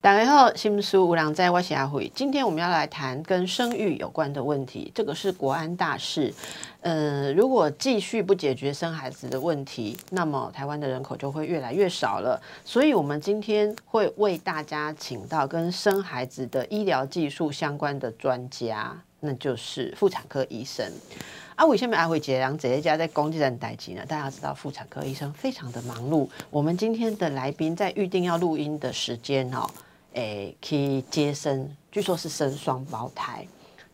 [0.00, 2.08] 大家好，心思有人知，我是阿慧。
[2.14, 6.32] 今天我们要来谈跟生育有关的问题，这个是国安大事。
[6.82, 12.40] 呃，如果继续不解决生孩子的问题，那么台湾的人口就会越来越少了。
[12.64, 20.88] 所以，我们今天会为大家请到跟生孩子的医疗技术相关的专家，那就是妇产科医生。
[21.56, 21.76] 阿伟。
[21.76, 24.04] 下面阿慧姐两姐姐家在公鸡人待机呢？
[24.06, 26.28] 大家知道妇产科医生非常的忙碌。
[26.50, 29.68] 我们今天的来宾在预定要录音的时间哦，
[30.18, 33.46] 诶，可以接生，据说是生双胞胎。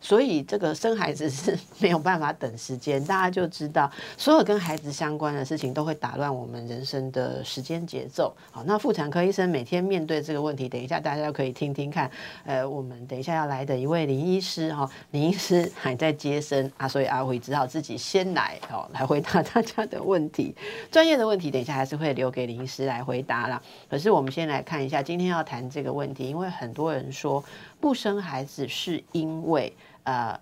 [0.05, 8.31] 所以这个生孩子是 没有办法等时间，大家就知道所有跟孩子相关的事情都会打乱我们人生的时间节奏。
[8.51, 12.11] 好，那妇产科医生每天面对这个问题，等一下大家可以听听看。
[12.45, 20.55] 呃，我们等一下要来的一位林医师哈，林医师还在接生啊，所以阿辉只好自己先来哦，来回答 大家的问题。
[20.91, 23.59] 专业的问题等一下还是会留给林医师来回答啦。
[23.89, 27.43] 可是我们先来看一下今天要谈这个问题，因为很多人说
[27.79, 29.73] 不生孩子是因为。
[30.07, 30.39] 呃，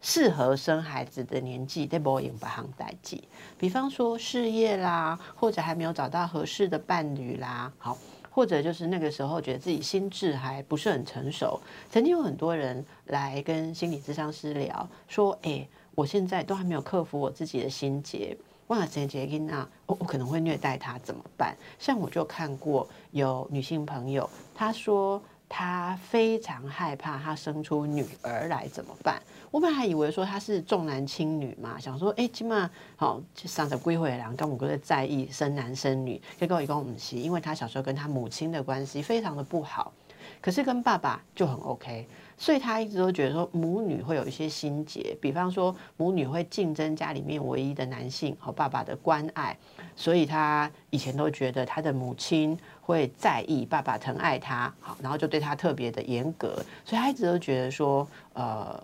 [0.00, 3.20] 适合生孩子的年纪，得不用不行代际，
[3.58, 7.98] 比方说事业啦，或者还没有找到合适的伴侣啦，好，
[8.30, 11.60] 或者就是那个时候觉得自己心智还不是很成熟。
[11.90, 18.36] 曾经有很多人来跟心理咨商师聊，说：“哎，我现在都还没有克服我自己的心结，
[18.68, 25.20] 哇，这杰金啊，我我可能会虐待他，怎么办？”像我就看过有女性朋友，她说。
[25.54, 29.22] 他非常害怕，他生出女儿来怎么办？
[29.50, 39.92] 我本来还以为说他是重男轻女嘛，想说，哎，起码好上着归回来，跟我哥在在意生男生女，跟我一公母亲，因为他小时候跟他母亲的关系非常的不好，
[40.40, 42.08] 可是跟爸爸就很 OK，
[42.38, 49.54] 所以他一直都觉得说母女会有一些心结，比方说母女会竞争家里面唯一的男性和爸爸的关爱，
[49.94, 52.58] 所以他以前都觉得他的母亲。
[52.84, 58.82] 会在意爸爸疼爱他，好，然后就对他特别的严格，所以他一直都觉得说，呃，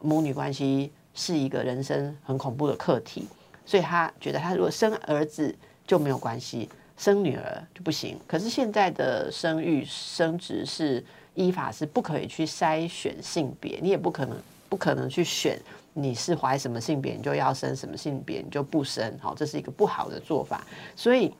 [0.00, 3.26] 母女关系是一个人生很恐怖的课题，
[3.66, 5.52] 所以他觉得他如果生儿子
[5.84, 8.16] 就没有关系，生女儿就不行。
[8.28, 11.04] 可是现在的生育生殖是
[11.34, 14.38] 依法是不可以去筛选性别，你也不可能
[14.68, 15.60] 不可能去选
[15.94, 20.64] 你是怀什么性别你就要生什么性别你就不生，好，这是一个不好的做法，
[20.94, 21.34] 所以。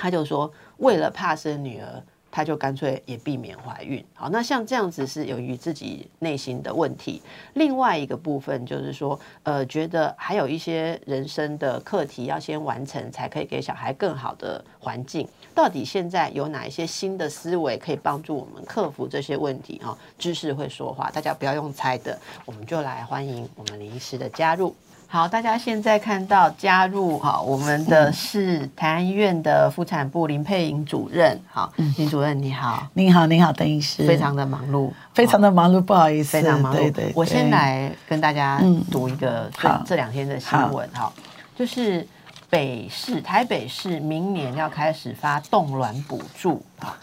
[0.00, 4.02] 他就说，为了怕生女儿，他就干脆也避免怀孕。
[4.14, 7.20] 好，那像这样子是由于自己内心的问题。
[7.54, 15.28] 另外一个部分就是说，呃，觉得还有一些人生的课题要先完成，才可以给小孩更好的环境。
[15.54, 19.78] 到底现在有哪一些新的思维可以帮助我们克服这些问题？
[19.84, 24.74] 哈，知识会说话，大家不要用猜的，我们就来欢迎我们林医师的加入。
[25.12, 31.36] 好，大家现在看到加入哈，我们的是台安医院的妇产部林佩莹主任。
[31.50, 36.76] 好，林主任你好，您好，您好，邓医师，非常的忙碌，非常的忙碌，不好意思，非常忙碌。
[36.76, 41.12] 对对，我先来跟大家读一个这这两天的新闻哈，
[41.56, 42.06] 就是
[42.48, 46.96] 北市台北市明年要开始发冻卵补助啊。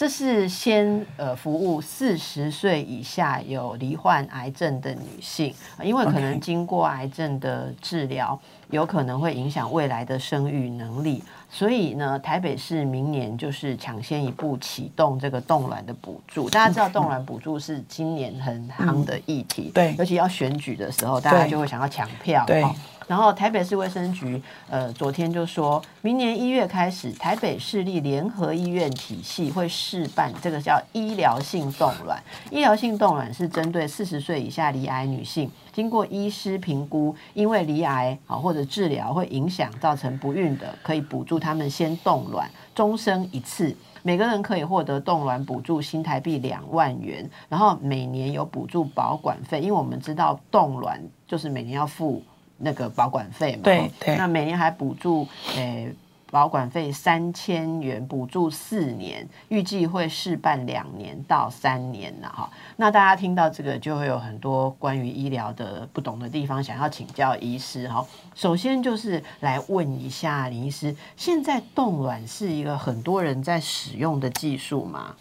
[0.00, 8.40] 这是先呃服务四十岁以下有罹患癌症的女性，因为可能经过癌症的治疗，
[8.70, 16.48] 有可能会影响未来的生育能力，所以呢，台北市明年就是抢先一步启动这个冻卵的补助。
[16.48, 22.64] 大家知道冻卵补助是今年很夯的议题，对，尤其要选举的时候，大家就会想要抢票，对。
[23.10, 32.22] 然后台北市卫生局，呃，昨天就说明年一月开始，台北市立联合医院体系会试办这个叫医疗性冻卵。
[32.52, 52.22] 医疗性冻卵是针对四十岁以下罹癌女性，经过医师评估，因为罹癌啊或者治疗会影响造成不孕的，可以补助他们先冻卵，终生一次，每个人可以获得冻卵补助新台币两万元，然后每年有补助保管费，因为我们知道冻卵就是每年要付。
[52.60, 55.26] 那个保管费嘛，对对，那每年还补助
[55.56, 55.92] 诶。
[56.30, 62.48] 保管费三千元，补助四年，预计会试办两年到三年了哈。
[62.76, 68.06] 那大家听到这个，就会有很多关于医疗的不懂的地方，想要请教医师哈。
[68.34, 75.14] 首先就是来问一下林医师，现在冻卵是一个很多人在使用的技术吗？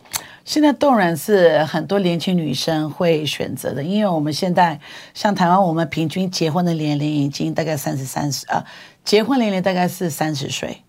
[0.46, 4.80] 现在冻卵是很多年轻女生会选择的，因为我们现在
[5.14, 8.64] 像台湾，我们平均结婚的年龄已经大概三十三十啊，
[9.04, 10.84] 结婚年龄大概是三十岁。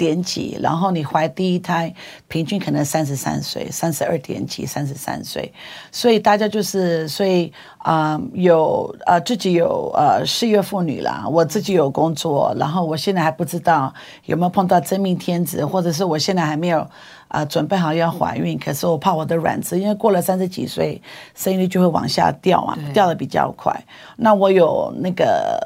[0.00, 1.94] 点几，然后你怀第一胎，
[2.26, 5.52] 平均可能三十三岁，三十二点几，三十三岁，
[5.92, 7.52] 所以大家就是，所以
[7.82, 13.92] 啊、有呃自己有呃事业妇女啦，我自己有工作，然后我现在还不知道
[14.26, 16.86] 有没有碰到真命天子，或者是我现在还没有
[17.28, 21.00] 啊、准备好要怀孕，可是我怕我的卵子，因为过了三十几岁，
[21.34, 23.74] 生育率就会往下掉啊，掉的比较快。
[24.16, 25.58] 那我有那个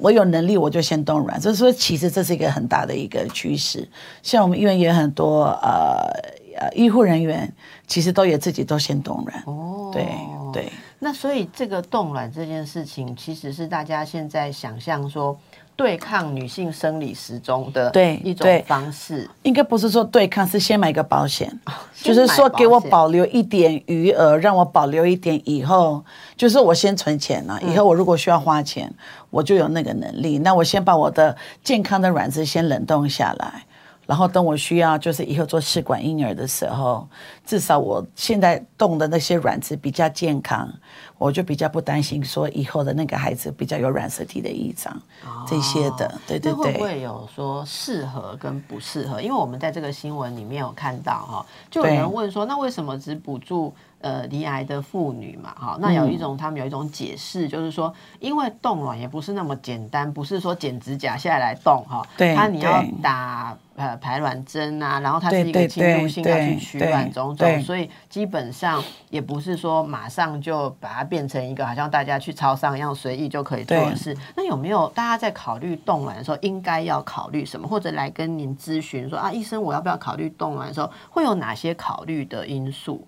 [0.00, 1.40] 我有能力，我就先冻卵。
[1.40, 3.88] 所以说，其实这是一个很大的一个趋势。
[4.22, 6.10] 像我们医院也很多呃
[6.58, 7.52] 呃医护人员，
[7.86, 9.42] 其实都也自己都先冻卵。
[9.46, 10.04] 哦对
[10.52, 10.72] 对。
[11.02, 15.34] 那所以这个冻卵这件事情，其实是大家现在想象说
[15.74, 19.26] 对抗女性生理时钟的对一种方式。
[19.42, 21.48] 应该不是说对抗，是先买个保险，
[21.94, 26.04] 先 就是说给我保留一点余额，让我保留一点以后，
[26.36, 28.92] 就是我先存钱了、嗯以后我如果需要花钱，
[29.30, 30.38] 我就有那个能力。
[30.40, 33.64] 那我先把我的健康的卵子先冷冻下来。
[34.10, 37.08] 然后等我需要，就是以后做试管婴儿的时候，
[37.46, 40.68] 至少我现在动的那些卵子比较健康，
[41.20, 44.98] 我就比较不担心说以后的那个孩子比较有染色体的异常、
[45.46, 46.18] 这些的。
[46.26, 46.80] 对对对会不对。
[46.80, 49.20] 会有说适合跟不适合？
[49.20, 53.70] 因为我们在这个新闻里面有看到哈，就有人问说，那为什么只补助
[54.00, 55.54] 呃离癌的妇女嘛？
[55.54, 74.16] 哈，那有一种、他们有一种解释，就是说，因为冻卵也不是那么简单，不是说剪指甲下来冻哈，对它你要打呃排卵针啊，然后它是一个侵入性要去取卵种对种，所以基本上也不是说马上就把它变成一个好像大家去超商一样随意就可以做的事。
[74.36, 83.06] 那有没有大家在考虑冻卵的时候应该要考虑什么，或者来跟您咨询说啊，医生我要不要考虑冻卵的时候会有哪些考虑的因素？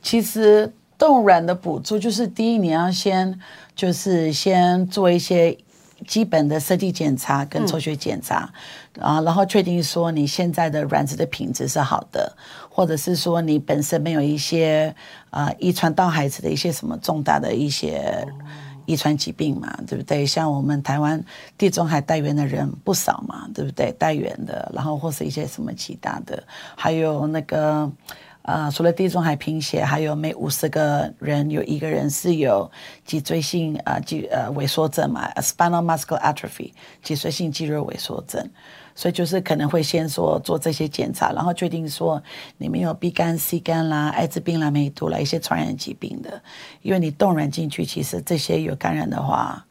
[0.00, 3.38] 其实冻卵的补助就是第一，你要先
[3.74, 5.58] 就是先做一些
[6.06, 8.52] 基本的身体检查跟抽血检查，
[9.00, 12.36] 啊、然后确定说你现在的卵子的品质是好的，
[12.68, 14.94] 或者是说你本身没有一些
[15.34, 18.26] 啊遗传到孩子的一些什么重大的一些。
[18.86, 20.26] 遗传疾病嘛，对不对？
[20.26, 21.18] 像我们台湾
[21.56, 23.90] 地中海带源的人不少嘛，对不对？
[23.92, 26.44] 带源的，然后或是一些什么其他的，
[26.76, 27.90] 还有那个
[28.42, 32.70] 呃，除了地中海贫血，还有每五十个人有一个人是有
[33.06, 36.70] 脊椎性呃肌呃萎缩症嘛，spinal muscular atrophy，
[37.02, 38.46] 脊髓性肌肉萎缩症。
[38.94, 42.22] 所以就是可能会先说做这些检查，然后确定说
[42.58, 46.42] 你没有 B 肝、C 肝啦、艾滋病啦、梅毒啦一些传染疾病的，
[46.82, 49.66] 因为你冻卵进去，其实这些有感染的话，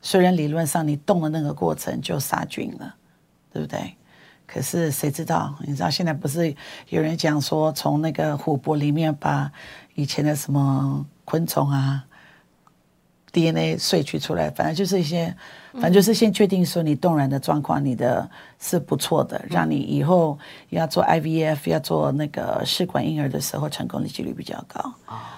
[0.00, 2.94] 虽然理论上你冻的那个过程就杀菌了，
[3.52, 3.94] 对不对？
[4.46, 5.54] 可是谁知道？
[5.66, 6.54] 你知道现在不是
[6.88, 9.52] 有人讲说，从那个湖泊里面把
[9.94, 12.06] 以前的什么昆虫啊
[13.32, 15.34] DNA 萃取出来，反正就是一些，
[15.72, 18.28] 反正就是先确定说你冻卵的状况，你的
[18.58, 20.38] 是不错的，让你以后
[20.70, 24.92] 要做 IVF 要做那个试管婴儿的时候，成功的几率比较高。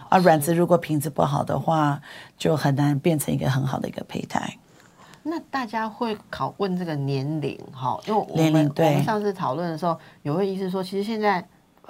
[0.08, 2.00] 啊，卵子如果品质不好的话，
[2.38, 4.56] 就很难变成一个很好的一个胚胎。
[5.22, 11.46] 那大家会考问这个年龄哈，因为我们我们上次讨论的时候，有位医师说，其实现在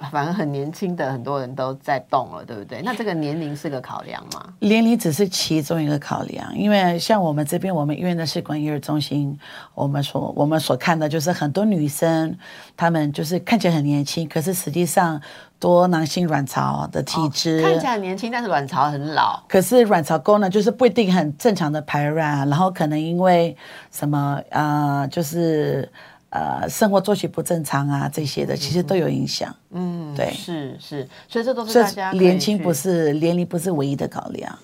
[0.09, 2.81] 反而很年轻的很多人都在动了，对不对？
[2.85, 4.45] 那这个年龄是个考量吗？
[4.59, 9.37] 年龄只是其中一个考量，因为像我们这边，我们医院的试管婴儿中心，
[9.75, 12.37] 我们所我们所看的就是很多女生，
[12.75, 15.21] 她们就是看起来很年轻，可是实际上
[15.59, 19.43] 多囊性卵巢的体质，哦看起来年轻，但是卵巢很老。
[19.47, 23.55] 可是卵巢功能就是不一定很正常的排卵，然后可能因为
[23.91, 25.91] 什么呃，就是
[26.31, 29.55] 呃生活作息不正常啊这些的，其实都有影响。
[29.69, 34.57] 嗯，对是是，所以这都是大家年轻不是年龄不是唯一的考量。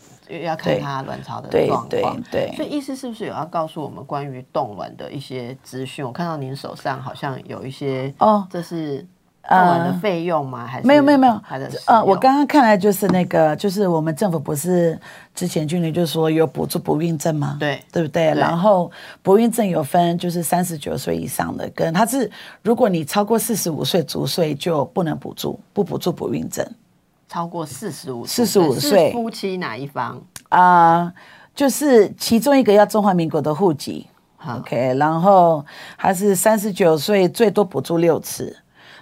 [0.44, 2.22] 要看对他卵巢的对状况。
[2.30, 6.06] 对对所以意思是不是有要告诉我们关于冻卵的一些资讯？
[6.06, 9.08] 我看到您手上好像有一些哦这是
[9.48, 10.66] 冻卵的费用吗？
[10.66, 15.00] 还是没有没有没有它的使呃，我刚刚看来就是那个，就是我们政府不是
[15.34, 17.58] 之前去年就说有补助不孕症吗？
[17.60, 18.34] 对对不对？
[18.34, 22.30] 对然后不孕症有分，就是三十九岁以上的，跟他是
[22.62, 26.66] 如果你超过四十五岁足岁就不能补助，不补助不孕症
[27.30, 30.22] 超过四十五四十五岁夫妻哪一方？
[30.50, 31.12] 啊、
[31.54, 35.66] 就是其中一个要中华民国的户籍好，OK，然后
[35.98, 38.56] 还是三十九岁最多补助六次，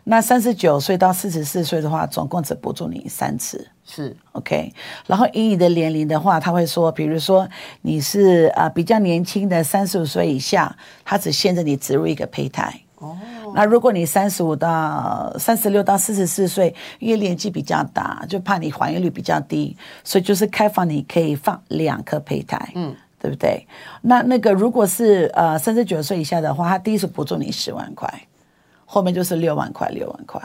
[0.07, 3.67] 那三十九岁到四十四岁的话，总共只补助你三次。
[3.87, 4.71] 是 OK，
[5.07, 7.47] 然后以你的年龄的话，他会说，比如说
[7.81, 12.73] 你是啊、呃比较年轻的三十五岁以下，他只限制你植入一个胚胎。
[12.97, 13.17] 哦，
[13.55, 23.67] 那如果你三十五到三十六到四十四岁，因为年纪比较大，就怕你怀孕率比较低，所以就是开放你可以放两颗胚胎，嗯，对不对？
[24.01, 28.11] 那那个如果是呃三十九岁以下的话，他第一次补助你十万块。
[28.85, 30.41] 后面就是六万块，六万块，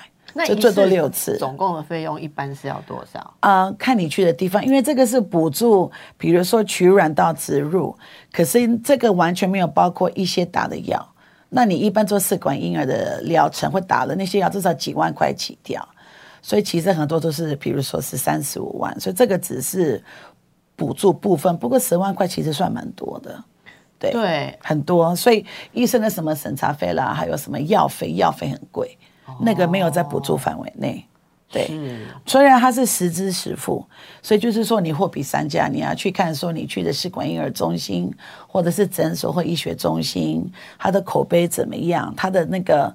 [0.46, 1.36] 就最多六次。
[1.38, 3.34] 总共的费用一般是要多少？
[3.40, 7.96] 啊、看你去的地方，因为这个是补助，比如说取卵到植入，
[8.32, 11.06] 可是这个完全没有包括一些打的药。
[11.52, 15.86] 那你一般做试管婴儿的疗程会打的那些药，至少几万块起掉，
[16.40, 20.00] 所以其实很多都是，比如说是三十五万，所以这个只是
[20.76, 23.42] 补助部分，不过十万块其实算蛮多的，
[24.00, 28.96] 对，对，很多，所以医生的什么审查费啦，还有什么药费，药费很贵，
[29.42, 31.04] 那个没有在补助范围内，
[31.52, 31.66] 对。
[31.66, 32.06] 是。
[32.24, 33.84] 虽然它是实支实付，
[34.22, 38.10] 所以就是说你货比三家，你要去看说你去的试管婴儿中心，
[38.48, 42.94] 或者是诊所或医学中心，它的口碑怎么样，它的那个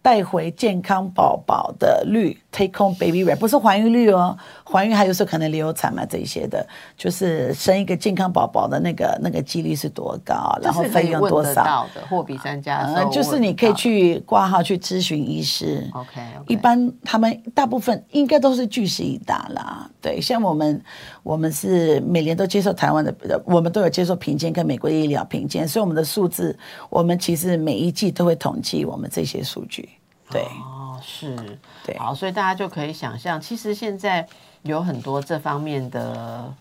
[0.00, 4.34] 带回健康宝宝的率，take home baby rate 不是怀孕率哦，
[4.64, 11.64] 怀孕还有时候可能流产嘛这一些的，就是生一个健康宝宝的那个那个几率是多高，然后费用多少？
[11.64, 15.86] 到的，货比三家就是你可以去挂号去咨询医师。
[15.92, 19.90] OK，一般他们大部分应该都是据实以答啦。
[20.00, 20.80] 对，像我们，
[21.22, 26.56] 我们是每年都接受台湾的，呃我们都有接受评鉴跟美国的医疗评鉴，所以我们的数字，
[26.88, 29.88] 我们其实每一季都会统计我们这些数据。
[30.30, 30.75] 对，哦，
[31.08, 31.36] 是，
[31.84, 34.26] 对好，所以大家就可以想象，其实现在
[34.62, 36.52] 有很多这方面的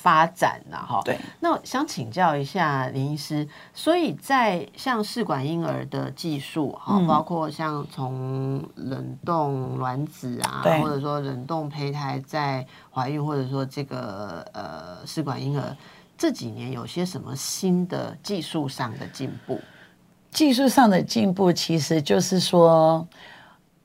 [0.00, 1.02] 发展呐，哈。
[1.04, 1.18] 对。
[1.40, 15.76] 那我想请教一下林医师，所以在像试管婴儿的技术哈，嗯包括像从冷冻卵子啊，或者说冷冻胚胎在怀孕，或者说这个呃试管婴儿。
[16.16, 19.60] 这几年有些什么新的技术上的进步？
[20.30, 23.04] 技术上的进步其实就是说，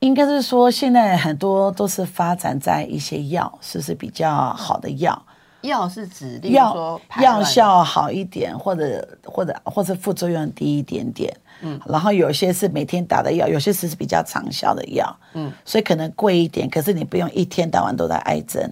[0.06, 5.20] 应该是说现在很多都是发展在一些药，是不是比较好的药？
[5.62, 11.36] 药是指，药药效好一点，或者或者或者副作用低一点点。
[11.62, 15.18] 嗯，然后有些是每天打的药，有些是比较长效的药。
[15.34, 18.72] 嗯，所以可能贵一点，可是你不用一天到晚都在挨针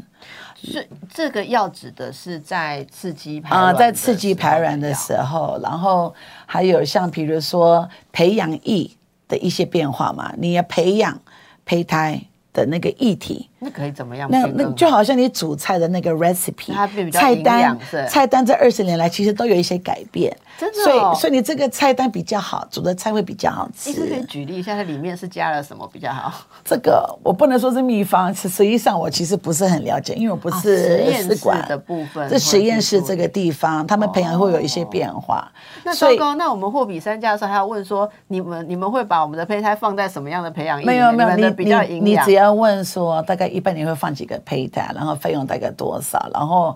[0.64, 6.14] 是这个药指的是在刺激排啊、卵的在刺激排卵的候时候，然后
[6.46, 8.90] 还有像比如说培养液
[9.34, 11.20] 的一些变化嘛，你要培养
[11.66, 12.22] 胚胎
[12.54, 13.50] 的那个议题。
[13.64, 14.46] 那可以怎么样那？
[14.48, 16.74] 那就好像你煮菜的那个 recipe，
[17.12, 17.80] 菜单
[18.10, 23.90] 菜单这二十年来其实都有一些改变，真的哦所以所以你这个菜单比较好，煮的菜会比较好吃。
[23.90, 24.24] 你可以。
[24.26, 26.34] 举例一下，它里面是加了什么比较好？
[26.66, 35.50] 这个我不能说是秘方，实实际上我其实不是很了解，因为我不啊实是验室试管的部分这实验室这个地方，他们培养会有一些变化，
[35.86, 40.86] 那所以糟糕，那我们货比三家的时候还要问说，你们你们会把我们的胚胎放在什么样的培养液？
[40.86, 42.34] 没有没有，你比较营养你你只。
[42.34, 46.76] 要问说大概一般你会放几个胚胎，然后费用大概多少，然后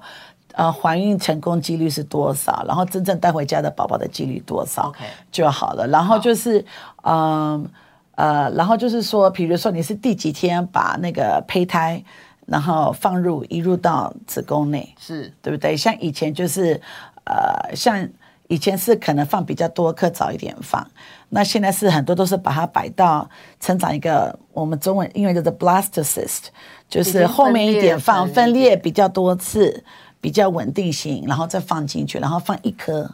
[0.54, 4.94] 呃怀孕成功几率是多少，然后真正带回家的宝宝的几率多少
[5.32, 5.88] 就好了。
[5.88, 6.64] 然后就是
[7.04, 7.70] 嗯
[8.16, 12.04] 呃然后就是说，比如说你是第几天把那个胚胎
[12.46, 15.76] 然后放入移入到子宫内，是对不对？
[15.76, 16.80] 像以前就是，
[17.26, 18.08] 呃，像
[18.48, 20.86] 以前是可能放比较多颗，早一点放。
[21.30, 26.46] 那现在是很多都是把它摆到成长一个我们中文英文叫做 blastocyst，
[26.88, 29.84] 就是后面一点放分裂比较多次，
[30.22, 33.12] 比较稳定性，然后再放进去，然后放一颗，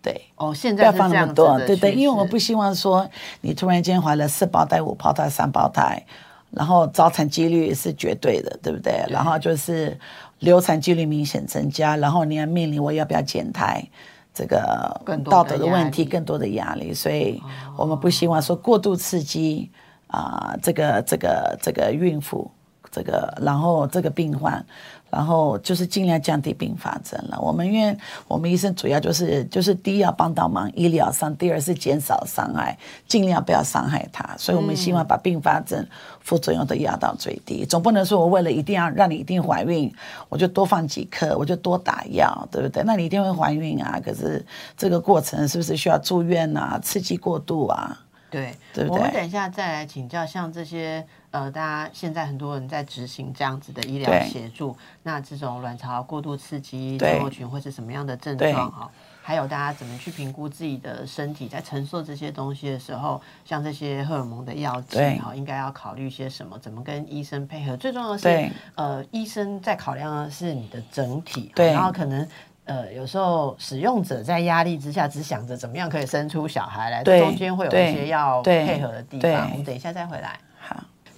[0.00, 0.22] 对。
[0.36, 3.06] 哦，现在不要放那么多，对对，因为我们不希望说
[3.42, 6.02] 你突然间怀了四胞胎、五胞胎、三胞胎，
[6.50, 9.04] 然后早产几率是绝对的，对不对？
[9.10, 9.98] 然后就是
[10.38, 13.86] 流产几率明显增加，然后你要面临我要不要减胎。
[14.32, 17.42] 这个道德的问题，更多的压力，所以
[17.76, 19.70] 我们不希望说过度刺激
[20.06, 22.50] 啊、这个这个这个孕妇，
[22.90, 24.64] 这个然后这个病患，
[25.10, 27.38] 然后就是尽量降低并发症了。
[27.40, 27.96] 我们因为
[28.28, 34.34] 我们医生主要就是就是第一要帮到忙医疗上，第二是减少伤害，尽量不要伤害他。
[34.38, 35.86] 所以我们希望把并发症、
[36.20, 37.64] 副作用都压到最低。
[37.64, 39.92] 总不能说我为了一定要让你一定怀孕，
[40.28, 42.82] 我就多放几颗，我就多打药，对不对？
[42.84, 44.44] 那你一定会怀孕啊，可是
[44.76, 46.78] 这个过程是不是需要住院啊？
[46.82, 47.98] 刺激过度啊？
[48.30, 58.90] 对，对不对我们等一下再来请教，像这些呃，大家现在很多人在执行这样子的医疗协助，那这种卵巢过度刺激对症候群会是什么样的症状哈？
[59.22, 66.58] 还有大家怎么去评估自己的身体在承受这些东西的时候，像这些荷尔蒙的药剂对哈，应该要考虑些什么？
[66.58, 67.76] 怎么跟医生配合？
[67.76, 72.26] 最重要的是，呃，医生在考量的是你的整体，对然后可能。
[72.66, 79.50] 呃，有时候使用者在压力之下，只想着怎么样可以生出小孩来，中间会有一些要配合的地方。
[79.50, 80.49] 我们等一下再回来，好，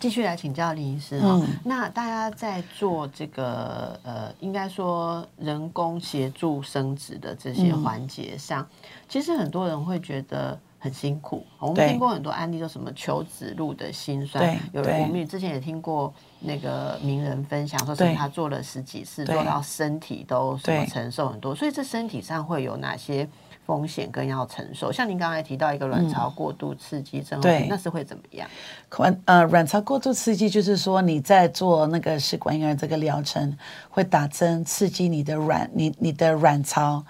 [0.02, 1.28] 继续来请教林医师哈。
[1.40, 8.66] 嗯那大家在做这个呃，应该说人工协助生殖的这些环节上，
[9.08, 11.46] 其实很多人会觉得很辛苦。
[11.60, 14.58] 我们对听过很多案例，就什么求子路的辛酸对。
[14.72, 23.28] 有人我们也之前也听过那个名人分享说，什么他做了十几次，对做到身体都什么承受很多，所以这身体上会有哪些？
[23.64, 28.48] 风险更要承受，像您刚才提到一个卵巢过度刺激症候群，对那是会怎么样？
[28.96, 33.56] 卵呃卵巢过度刺激，就是说你在做那个试管婴儿这个疗程，
[33.88, 37.04] 会打针刺激你的卵，你你的卵巢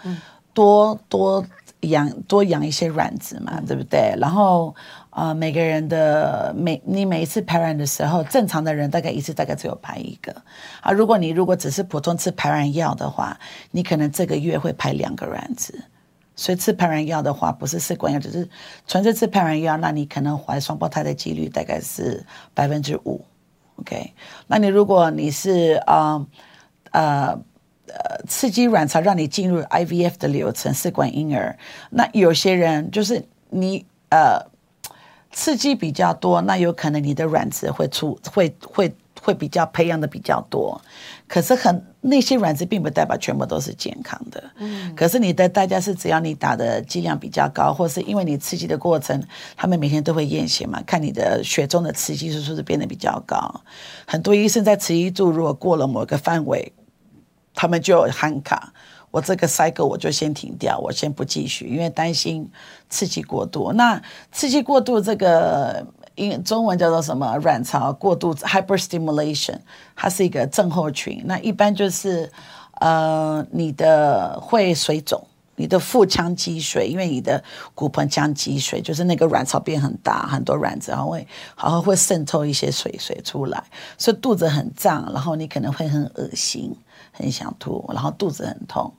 [0.52, 1.44] 多多
[1.80, 4.14] 养多养一些卵子嘛，对不对？
[4.21, 4.75] 然后
[5.09, 10.30] 呃每个人的每你每一次排卵的时候，正常的人大概一次大概只有排一个
[10.82, 10.92] 啊。
[10.92, 13.38] 如果你如果只是普通吃排卵药的话，
[13.71, 15.82] 你可能这个月会排两个卵子。
[16.42, 18.49] 所以吃排卵药的话，不是试管药，只是
[18.88, 23.25] 纯粹吃排卵药，那你可能怀双胞胎的几率大概是百分之五。
[23.76, 24.12] OK，
[24.49, 26.26] 那你如果你是啊
[26.90, 27.28] 呃
[27.87, 31.56] 呃刺激卵巢让你进入 IVF 的流程，试管婴儿，
[31.90, 34.50] 那有些人就是你呃
[35.30, 40.80] 刺激比较多，那有可能你的卵子会出会会会比较培养的比较多，
[41.28, 44.42] 可是很那些卵子并不代表全部都是健康的。
[44.56, 49.22] 嗯，可是你的代价是只要你打的剂量比较高，或是因为你刺激的过程，
[49.56, 53.62] 他们每天都会验血嘛，看你的血中的雌激素是不是变得比较高。
[54.04, 56.72] 很多医生在雌激素如果过了某个范围，
[57.54, 58.72] 他们就有喊卡。
[59.12, 62.50] 我这个 cycle 我就先停掉，我先不继续，因为担心
[62.88, 63.70] 刺激过度。
[63.74, 64.02] 那
[64.32, 67.37] 刺激过度这个英中文叫做什么？
[67.38, 69.59] 卵巢过度 hyperstimulation，
[69.97, 71.23] 它是一个症候群。
[71.26, 72.31] 那一般就是
[72.81, 75.26] 呃，你的会水肿。
[75.54, 81.28] 你的腹腔积水，因为你的骨盆腔积水，就是那个卵巢变很大，很多卵子，然后会，
[81.62, 83.62] 然后会渗透一些水水出来，
[83.99, 86.75] 所以肚子很胀，然后你可能会很恶心，
[87.12, 88.92] 很想吐，然后肚子很痛。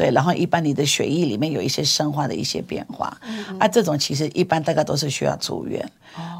[0.00, 3.14] 对，然后一般你的血液里面有一些生化的一些变化，
[3.58, 5.86] 啊，这种其实一般大概都是需要住院。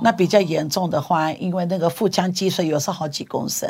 [0.00, 3.68] 那比较严重的话，因为那个腹腔积水有时候好几公升，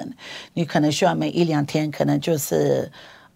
[0.54, 2.88] 你可能需要每一两天，可能就是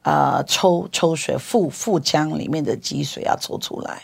[0.03, 4.01] 呃抽抽水，腹腹腔里面的积水要抽出来。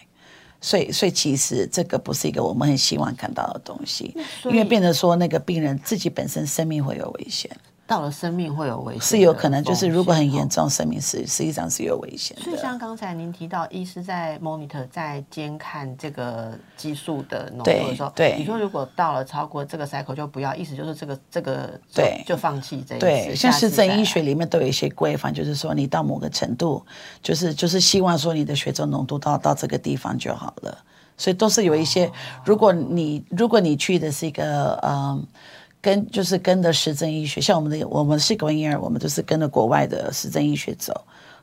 [0.61, 4.13] 所以，所以其实这个不是一个我们很希望看到的东西，
[4.47, 7.49] 因为变得说那个病人自己本身生命会有危险。
[7.91, 10.71] 到了生命会有危险，是有可能，就是如果很严重。
[10.71, 12.45] 生命是实际上是有危险的。
[12.45, 23.05] 所以像刚才您提到，医师在 monitor 在监看这个激素的浓度的时候，对对你说如果到了超过这个 cycle 就不要，意思就是这个这个就对就放弃这一次。
[23.05, 26.87] 对，像下次实证再来医学里面都有一些规范，就是说你到某个程度，
[27.21, 30.79] 就是就是希望说你的血中浓度到到这个地方就好了。
[31.17, 32.09] 所以都是有一些，
[32.45, 35.27] 如果你如果你去的是一个嗯。
[35.81, 40.93] 跟就是跟着实证医学，像我们的我们是管婴儿，我们就是跟着国外的实证医学走，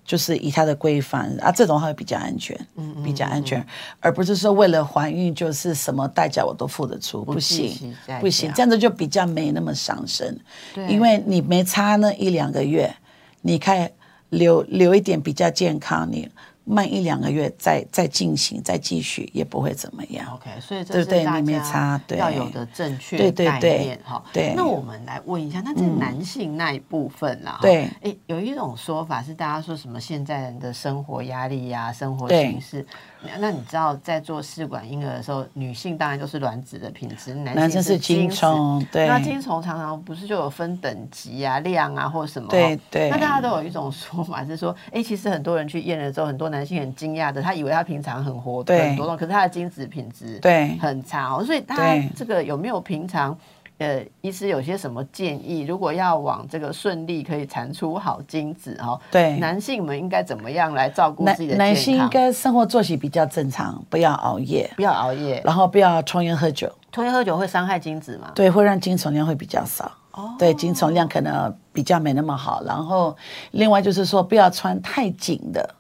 [0.06, 3.66] 就是以它的规范啊，这种会比较安全，嗯，比较安全，
[4.00, 10.40] 而不是说为了怀孕就是什么代价我都付得出，不行，不行，价这样子就比较没那么伤身，
[10.74, 10.88] 对。
[10.88, 12.96] 因为你没差那一两个月，
[13.42, 13.90] 你看
[14.30, 16.30] 留留一点比较健康，你
[16.70, 20.28] 慢一两个月再再进行再继续也不会怎么样。
[20.34, 24.22] OK，所以这对是大家要有的正确对对概对念哈。
[24.34, 32.86] 对那我们来问一下，那在男性那一部分啦，哈对哎，有一种说法是大家说什么现在人的生活压力呀、生活形式。
[33.24, 42.48] 那那你知道在做试管婴儿的时候，女性当然就是卵子的品质，男男性是精子虫对那精虫常常不是就有分等级啊、量啊或什么？
[42.50, 51.44] 对对那大家都有一种说法 是说，哎，其实很多人去验了之后，很多男性很惊讶的，他以为他平常很活对很多动，可是他的精子品质对很差哦。
[51.44, 53.38] 所以大家这个有没有平常？
[53.80, 55.62] 呃，医师有些什么建议？
[55.62, 61.76] 如果要往这个顺利可以产出好精子哦，对男性们应该怎么样来照顾自己的男男？
[61.76, 68.32] 性应该生活作息比较正常，不要熬夜，不要熬夜，然后不要抽烟喝酒，抽烟喝酒会伤害精子吗？
[68.34, 69.92] 对，会让精虫量会比较少。
[70.14, 72.64] 哦对，精虫量可能比较没那么好。
[72.64, 73.16] 然后
[73.52, 75.76] 另外就是说，不要穿太紧的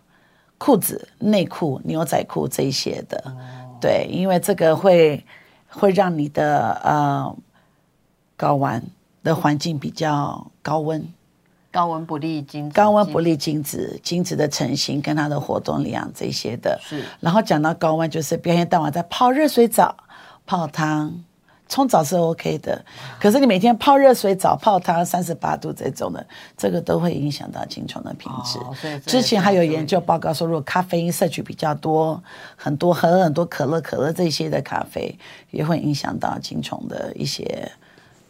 [0.59, 3.17] 裤子、内裤、牛仔裤这一些的。
[3.25, 3.33] 哦
[3.81, 5.23] 对，因为这个会
[5.67, 7.35] 会让你的呃
[8.37, 8.83] 睾丸
[9.23, 11.07] 的环境比较高温。
[11.69, 16.79] 高温不利精子，高温不利精子，精子的成型跟它的活动量这些的。
[16.81, 19.95] 是然后讲到高温，就是白天到晚在泡热水澡、
[20.45, 21.23] 泡汤、
[21.67, 22.83] 冲澡是 OK 的，
[23.19, 28.99] 可是你每天泡热水澡、泡汤三十八度这种的，这个都会影响到精虫的品质。
[29.01, 32.23] 之前还有研究报告说，如果咖啡因摄取比较多，
[32.55, 35.19] 很多喝很多可乐、可乐这些的咖啡，
[35.51, 37.71] 也会影响到精虫的一些。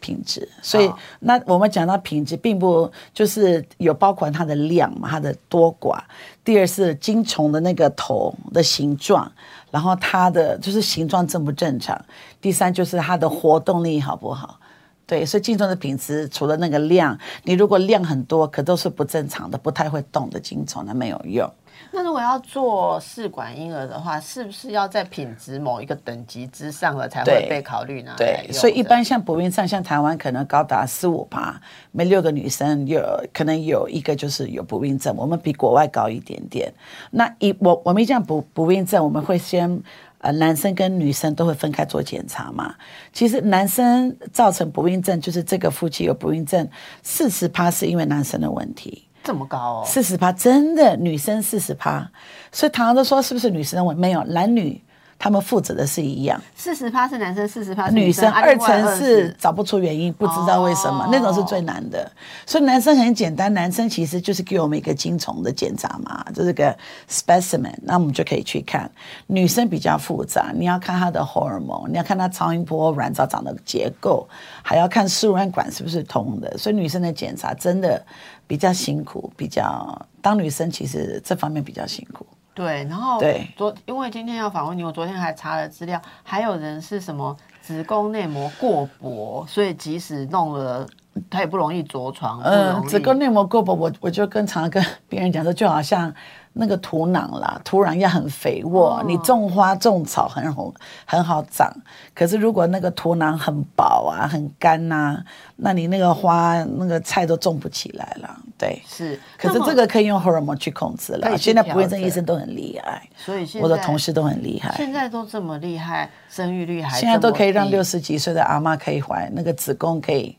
[0.08, 0.48] 品质。
[0.62, 0.89] 所以
[1.20, 6.00] 那我们讲到品质，并不就是有包括它的量嘛，它的多寡。
[6.46, 9.30] 第二是精虫的那个头的形状，
[9.70, 12.00] 然后它的就是形状正不正常。
[12.39, 14.58] 第三就是它的活动力好不好。
[15.06, 21.50] 对，所以精虫的品质除了那个量，你如果量很多，可都是不正常的，不太会动的精虫，那没有用。
[21.91, 28.13] 那如果要做试管婴儿的话，是不是要在品质某一个等级之上了才会被考虑呢？
[28.17, 31.60] 对，所以一般像不孕症，像台湾可能高达四五趴，
[31.91, 33.02] 每六个女生有
[33.34, 36.73] 可能有一个就是有不孕症，我们比国外高一点点。
[37.12, 39.82] 那一我我们讲不不孕症，我们会先。
[40.19, 42.73] 呃，男生跟女生都会分开做检查嘛。
[43.13, 46.67] 其实男生造成不孕症，就是这个夫妻有不孕症，
[47.04, 49.07] 四十趴是因为男生的问题。
[49.28, 49.84] 这么高哦？
[49.86, 52.10] 四十趴真的，女生四十趴，
[52.50, 53.96] 所以常常都说是不是女生的问？
[53.98, 54.82] 没有，男女。
[55.20, 62.08] 他们负责的是一样，四十趴是男生，四十趴女生，二层是找不出原因，不知道为什么，那种是最难的。
[62.46, 66.78] 所以男生很简单，男生其实就是给我们一个精虫的检查嘛，就是个
[67.10, 68.88] specimen，那我们就可以去看。
[69.26, 74.30] 女生比较复杂，你要看她的荷尔蒙，你要看她超音波卵巢长的结构，
[74.62, 76.56] 还要看输卵管是不是通的。
[76.60, 78.06] 所以女生的检查真的
[78.47, 82.25] 比较辛苦，比较当女生其实这方面比较辛苦。
[82.53, 90.88] 对，然后对昨因为今天要访问你，我昨天还查了资料，还有人是什么子宫内膜过薄，所以即使弄了，
[91.29, 92.41] 他也不容易着床。
[92.41, 96.13] 嗯，子宫内膜过薄，我我就跟常常跟别人讲说，就好像。
[96.58, 100.74] 那个土壤啦，土壤要很肥沃，你种花种草很好
[101.06, 101.72] 很好长。
[102.13, 105.24] 可是如果那个土壤很薄啊，很干呐，
[105.56, 108.30] 那你那个花那个菜都种不起来了。
[108.58, 109.20] 对，是。
[109.38, 111.38] 可是这个可以用荷尔蒙去控制了。
[111.38, 114.74] 现在不孕症医生都很厉害，所以我的同事都很厉害。
[114.76, 120.36] 现在都这么厉害，生育率还现在都可以让六十几岁的阿妈可以怀那个子宫可以。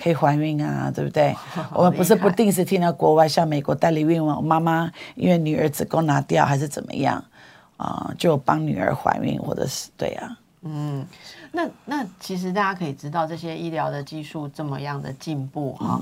[0.00, 1.34] 可以怀孕啊，对不对？
[1.74, 7.22] 我们不是不定时听到国外像美国代理孕我妈妈因为女儿子宫拿掉还是怎么样
[7.76, 10.38] 啊，就帮女儿怀孕或者是对啊。
[10.62, 11.04] 嗯，
[11.52, 16.00] 那那其实大家可以知道这些医疗的技术这么样的进步哈，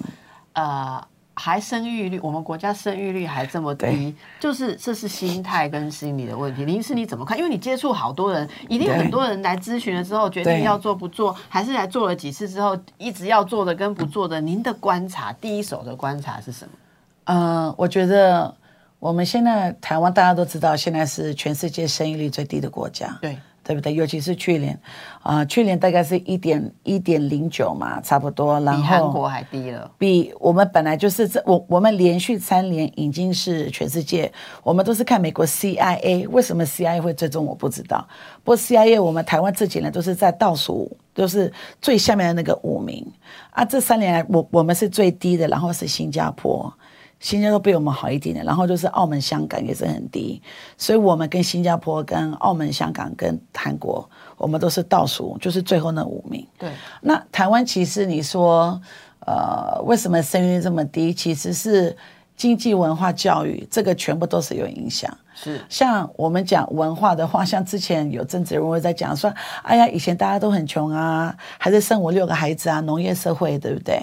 [0.53, 1.07] 呃。
[1.39, 6.65] 还生育率，我们国家生育率还这么低，就是这是心态跟心理的问题。
[6.65, 7.37] 林医师你怎么看？
[7.37, 16.71] 因为你接触好多人，一定很多人来咨询了之后，决定要做不做，还是来做了几次之后，一直要做的跟不做的，您的观察，第一手的观察是什么？
[17.25, 18.55] 嗯，我觉得
[18.99, 23.17] 我们现在台湾大家都知道，现在是全世界生育率最低的国家。
[23.21, 23.39] 对。
[23.67, 23.93] 对不对？
[23.95, 24.79] 尤其是去年，
[25.23, 28.61] 啊，去年大概是一点一点零九嘛，差不多。
[28.61, 29.91] 然后比韩国还低了。
[29.99, 38.07] 比我们本来就是这，我我们连续三年已经是全世界，我们都是看美国 CIA，为什么 CIA 会追踪我不知道。
[38.45, 41.53] 不过 CIA 我们台湾这几年都是在倒数，都是
[41.83, 43.05] 最下面的那个五名
[43.51, 43.65] 啊。
[43.65, 46.73] 这三年来，我我们是最低的，然后是新加坡。
[47.19, 50.41] 新加坡比我们好一点点，然后就是澳门、香港也是很低，
[50.77, 56.47] 所以我们跟新加坡、跟澳门、香港、跟韩国，我们都是倒数，就是最后那五名。
[56.59, 58.81] 对，那台湾其实你说，
[59.21, 61.13] 呃，为什么生育率这么低？
[61.13, 61.97] 其实是
[62.37, 65.17] 经济、文化、教育，这个全部都是有影响。
[65.35, 74.01] 是，像我们讲文化的话，像之前有政治人物在讲说，哎呀，以前大家都很穷啊，还是生我六个孩子啊，农业社会，对不对？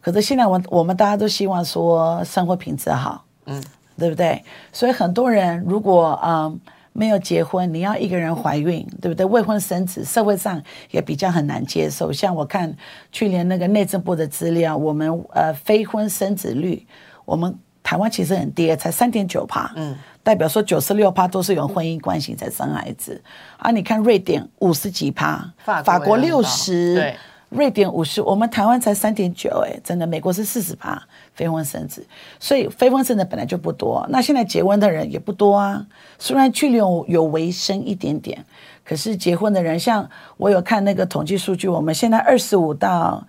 [0.00, 3.62] 可是现在我我们大家都希望说生活品质好，嗯，
[3.98, 4.42] 对不对？
[4.72, 6.60] 所以很多人如果嗯
[6.92, 9.26] 没有结婚，你要一个人怀孕，对不对？
[9.26, 12.12] 未婚生子，社会上也比较很难接受。
[12.12, 12.76] 像我看
[13.10, 16.86] 去年那个内政部的资料，我们呃非婚生子率，
[17.24, 23.22] 我们台湾其实很低，才三点九趴，嗯，代表说九十六趴都是有婚姻关系才生孩子。
[23.58, 27.14] 啊，你看瑞典五十几趴，法国六十，
[27.50, 31.00] 瑞典五十，我们台湾才三点九，哎，真的，美国是四十趴，
[31.34, 32.04] 非婚生子，
[32.40, 35.86] 所以非婚生的本来就不多，那现在结婚的人也不多啊。
[36.18, 38.42] 虽然去年有有微升一点点，
[38.82, 43.24] 可是结婚的人，像我有看那个统计数据，我们现在二十五到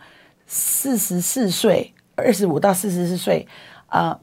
[0.47, 3.45] 四十四岁，二十五到四十四岁，
[3.87, 4.17] 啊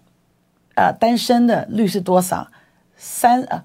[0.74, 2.48] 啊，单身的率是多少？
[2.96, 3.62] 三呃。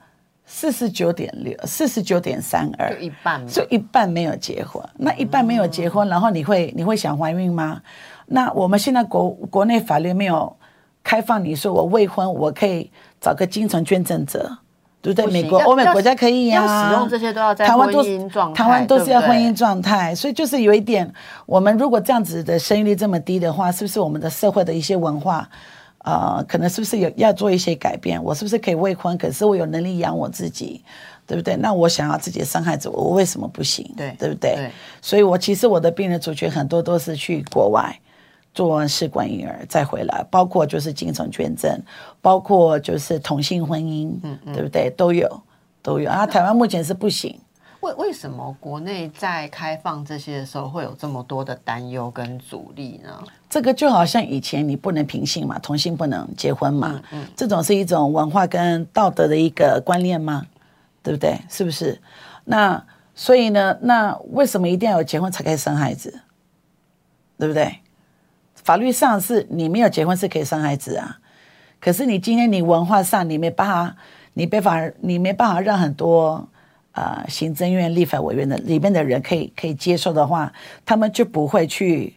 [0.50, 4.82] 四十九点六，四十九点三二，就一半，就一半没有结婚。
[4.96, 7.82] 那一半没有结婚，然后你会你会想怀孕吗？
[8.28, 10.56] 那我们现在国国内法律没有
[11.04, 12.90] 开放，你说我未婚，我可以
[13.20, 14.58] 找个精神捐赠者，
[15.02, 15.30] 对不对？
[15.30, 16.62] 美国、欧美国家可以呀。
[16.88, 21.14] 使用这些都要在婚姻状态，台湾都是要婚姻状态，所以就是有一点，
[21.46, 25.50] 我们如果这样子的生育率这么低的话，是不是我们的社会的一些文化？
[26.08, 28.24] 呃，可能是不是有要做一些改变？
[28.24, 30.82] 我是不是可以未婚，可是我有能力养我自己，
[31.26, 31.58] 对不对？
[31.58, 33.86] 那我想要自己生孩子，我为什么不行？
[33.98, 34.56] 对对不对？
[34.56, 37.94] 对所以我其实我的病人族群很多都是去国外
[38.54, 41.78] 做完试管婴儿再回来，包括就是精神捐赠，
[42.22, 44.90] 包括就是同性婚姻，嗯对不对？
[44.96, 45.42] 都有
[45.82, 46.26] 都有啊。
[46.26, 47.38] 台湾目前是不行。
[47.82, 53.24] 为为什么国内在开放这些的时候会有这么多的担忧跟阻力呢？
[53.50, 60.46] 这个就好像以前你不能平性嘛，同性不能结婚嘛，嗯这种是一种文化跟道德的一个观念吗？
[61.04, 61.40] 对不对？
[61.50, 62.02] 是不是？
[62.46, 62.84] 那
[63.16, 66.22] 所以呢，那为什么一定要有结婚才可以生孩子？
[67.38, 67.80] 对不对？
[68.56, 71.20] 法律上是你没有结婚是可以生孩子啊，
[71.80, 73.96] 可是你今天你文化上你没办法，
[74.34, 76.50] 你没法你没办法让很多
[76.98, 80.52] 呃行政院、立法委员的里面的人可以可以接受的话，
[80.84, 82.14] 他们就不会去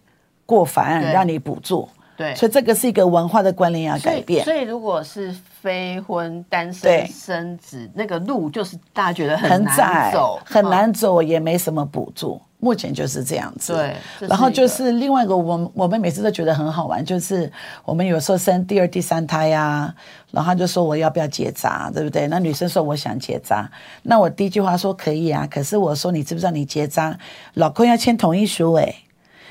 [0.47, 1.87] 过法案让你补助。
[2.21, 12.39] 对，所以这个是一个文化的观念要改变，所以如果是非婚单身生子，那个路就是大家觉得很难走，很嗯难走，也没什么补助。
[12.59, 13.73] 目前就是这样子。
[13.73, 17.51] 对然后就是另外一个，我们我们每次都觉得很好玩，就是
[17.87, 19.95] 我们有时候生第二、第三胎呀、
[20.31, 22.29] 然后他就说我要不要结扎，对不对？
[22.29, 23.67] 那女生说我想结扎，
[24.03, 27.19] 那我第一句话说可以啊，可是我说你知不知道你结扎，
[27.55, 28.95] 老公要签同意书诶。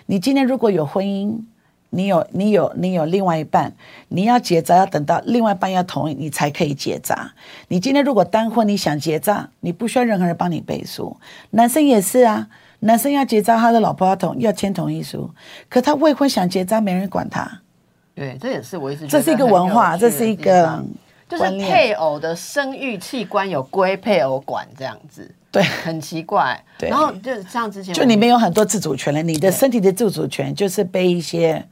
[0.06, 1.36] 你今天如果有婚姻，
[1.92, 3.74] 你有你有你有另外一半，
[4.10, 7.32] 你要结扎要等到另外一半要同意，你才可以结扎。
[7.70, 11.18] 你今天如果单婚，你想结扎，你不需要任何人帮你背书。
[11.52, 12.48] 男生也是啊，
[12.82, 15.30] 男生要结扎，他的老婆要同要签同意书，
[15.68, 17.62] 可他未婚想结扎，没人管他。
[18.14, 20.86] 对，这也是我一直觉得这是一个文化，这是一地个
[21.28, 25.64] 就是配偶的生育器官有归配偶管这样子，对。
[25.64, 26.60] 很奇怪。
[26.78, 31.64] 对然后就像之前就你没有很多自主权了，你的身体的自主权就是被一些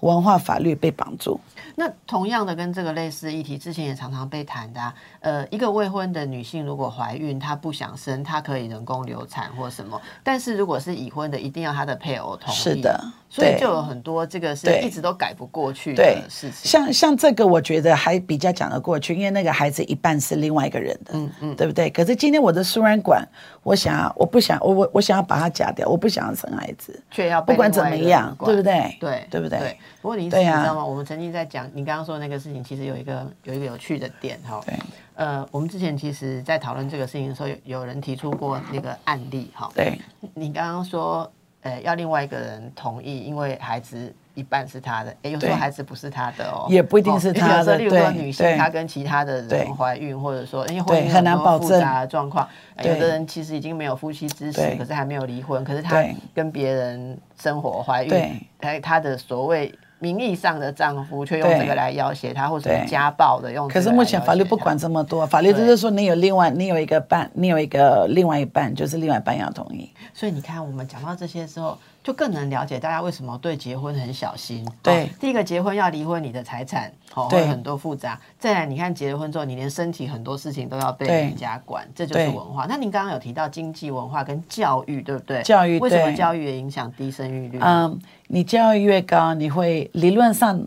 [0.00, 1.40] 文化法律被绑住。
[1.78, 4.94] 那同样的跟这个类似的议题，之前也常常被谈的、啊。
[5.20, 10.00] 呃，一个未婚的女性如果怀孕，她不想生，她可以人工流产或什么。
[10.22, 12.56] 但是如果是已婚的，一定要她的配偶同意。
[12.56, 16.70] 是的对所以就有很多这个是一直都改不过去的事情。
[16.70, 21.90] 像像这个，我觉得还比较讲得过去，因为那个孩子一半是另外一个人的，嗯嗯，对不对？
[21.90, 23.26] 可是今天我的输卵管，
[23.62, 28.96] 我想要，我不想，我我我想要把它夹掉，我不想要生孩子，却要不管怎么样，对不对？
[28.98, 29.58] 对对不对？
[29.58, 29.78] 对。
[30.00, 30.84] 不过你你知道吗？
[30.84, 34.60] 我们曾经在讲你刚刚说的那个事情，其实有一个有一个有趣的点哈。
[34.64, 34.74] 对
[35.16, 39.70] 呃，我们之前其实在讨论这个事情的时候，有有人提出过那个案例哈。
[39.74, 39.98] 对
[40.34, 41.30] 你刚刚说，
[41.62, 52.48] 呃，要另外一个人同意，因为孩子一半是他的，哎，有时候孩子不是他的哦，也不一定是他的哦有时候例如说女性她跟其他的人怀孕，或者说因为婚对姻很难保多复杂证的状况，
[52.82, 59.74] 有的人其实已经没有夫妻之实，可是还没有离婚，可是他跟别人生活怀孕对，他他的所谓。
[59.98, 63.90] 名义上的丈夫却用这个来要挟他，或者是家暴的用可是。
[63.90, 69.90] 目前法律不管这么多，法律就是说你有另外，你有一个伴，你有一个另外一半，就是另外一半要同意。
[70.12, 74.64] 所以你看，我们讲到这些之后，就更能了解大家为什么对结婚很小心。
[74.80, 78.16] 对哦第一个结婚要离婚，你的财产哦会很多复杂。
[78.38, 82.64] 再来，你看结了婚之后，你连身体很多事情都要被人家管，这就是文化。
[82.68, 85.42] 那您刚刚有提到经济文化跟教育，对不对？
[85.42, 87.58] 教育为什么教育也影响低生育率？
[87.60, 90.64] 嗯，你教育越高，你会理论上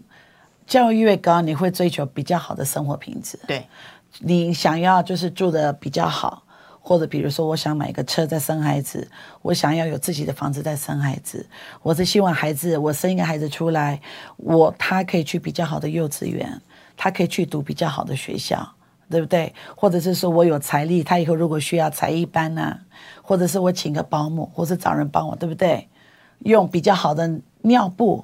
[0.67, 3.39] 教育越高，你会追求比较好的生活品质。
[3.47, 3.65] 对，
[4.19, 6.43] 你想要就是住的比较好，
[6.89, 9.07] 或者比如说我想买个车再生孩子，
[9.43, 11.45] 我想要有自己的房子再生孩子，
[11.83, 14.01] 我是希望孩子我生一个孩子出来，
[14.37, 16.59] 我他可以去比较好的幼稚园，
[16.97, 18.67] 他可以去读比较好的学校。
[19.11, 19.53] 对不对？
[19.75, 22.77] 或者是说我有财力，他以后如果需要才艺班呐、
[23.23, 25.87] 或者是我请个保姆，或是找人帮我，对不对？
[26.39, 28.23] 用比较好的尿布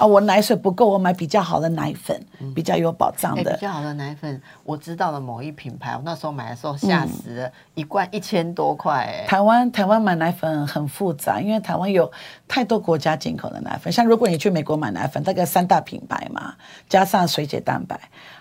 [0.00, 2.18] 啊，我奶水不够，我买比较好的奶粉，
[2.54, 3.60] 比较有保障哎，的比。
[3.60, 12.10] 较好的奶粉，我知道了某一品牌，我那时候买的时候吓死了，一罐一千多块，哎，台湾台湾买奶粉很复杂，因为台湾有
[12.48, 13.92] 太多国家进口的奶粉。
[13.92, 16.54] 像如果你去美国买奶粉，大概三大品牌嘛，
[16.88, 18.00] 加上水解蛋白。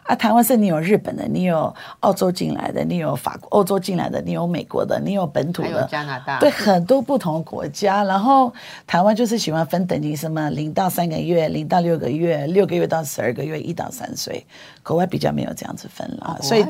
[0.10, 8.04] 啊，台湾是你有日本的，你有澳洲进来的，你有法国、欧洲进来的，你有美国的，你有本土的，加拿大，对，很多不同国家。
[8.04, 8.52] 然后
[8.88, 14.43] 台湾就是喜欢分等级，什么零到三个月、零到六个月、六个月到十二个月、一到三岁，
[14.84, 16.36] 国外比较没有这样子分啦。
[16.39, 16.65] 国所以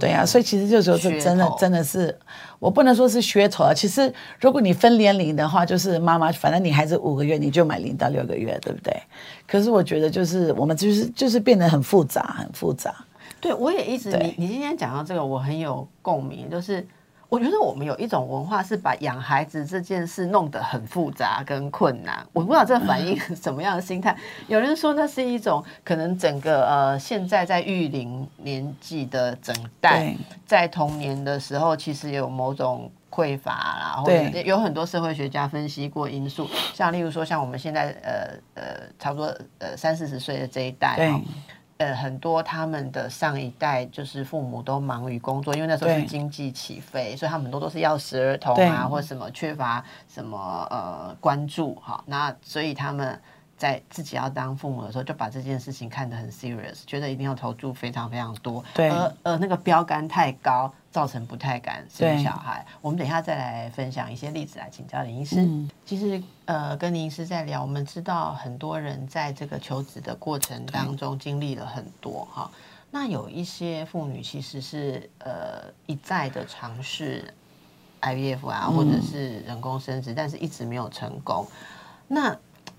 [0.00, 2.16] 对啊，所以其实就是说是真的真的是，
[2.58, 3.72] 我不能说是噱头啊。
[3.74, 8.94] 其实如果你分年龄的话，就是妈妈，反正你孩子五个月，你就买零到六个月，对不对？
[9.46, 12.94] 可是我觉得就是我们就是就是变得很复杂，很复杂。
[13.40, 16.86] 对，我也一直对你你今天讲到这个，我很有共鸣，就是
[17.34, 22.24] 我觉得我们有一种文化是把养孩子这件事弄得很复杂跟困难。
[22.32, 24.16] 我不知道这反映什么样的心态。
[24.46, 30.14] 有人说那是一种可能整个呃现在在育龄年纪的整代，
[30.46, 38.62] 在童年的时候其实有某种匮乏啦，或者有很多社会学家分析过因素，像例如说像我们现在呃呃
[38.96, 39.26] 差不多
[39.58, 41.20] 呃三四十岁的这一代。
[41.78, 53.20] 呃，很多他们的上一代就是父母都忙于工作，因为那时候是经济起飞，所以他们很多都是要食儿童啊，或什么缺乏什么呃关注哈，那所以他们。
[53.56, 58.62] 在自己要当父母的时候，就把这件事情看得很 serious，觉得一定要投注非常非常多。
[58.74, 62.66] 对，而而那个标杆太高，造成不太敢生小孩。
[62.80, 65.48] 我们等一下再来分享一些例子来请教林医师。
[65.86, 72.50] 其实呃，跟林医师在聊，我们知道很多人在这个求子的过程当中经历了很多哈。
[72.90, 77.32] 那有一些妇女其实是呃一再的尝试
[78.00, 81.46] IVF 啊，或者是人工生殖，但是一直没有成功。
[82.06, 82.36] 那